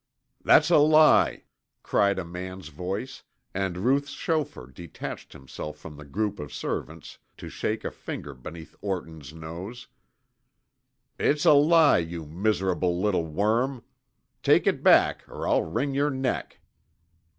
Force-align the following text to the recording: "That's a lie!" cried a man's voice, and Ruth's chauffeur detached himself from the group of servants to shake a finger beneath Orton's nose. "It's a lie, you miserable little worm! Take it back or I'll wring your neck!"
"That's 0.43 0.71
a 0.71 0.79
lie!" 0.79 1.43
cried 1.83 2.17
a 2.17 2.25
man's 2.25 2.69
voice, 2.69 3.21
and 3.53 3.77
Ruth's 3.77 4.09
chauffeur 4.13 4.65
detached 4.65 5.31
himself 5.31 5.77
from 5.77 5.95
the 5.95 6.05
group 6.05 6.39
of 6.39 6.51
servants 6.51 7.19
to 7.37 7.49
shake 7.49 7.85
a 7.85 7.91
finger 7.91 8.33
beneath 8.33 8.73
Orton's 8.81 9.31
nose. 9.31 9.89
"It's 11.19 11.45
a 11.45 11.53
lie, 11.53 11.99
you 11.99 12.25
miserable 12.25 12.99
little 12.99 13.27
worm! 13.27 13.83
Take 14.41 14.65
it 14.65 14.81
back 14.81 15.23
or 15.29 15.47
I'll 15.47 15.65
wring 15.65 15.93
your 15.93 16.09
neck!" 16.09 16.61